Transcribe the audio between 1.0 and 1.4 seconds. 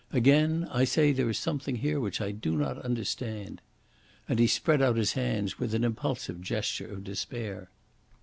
there is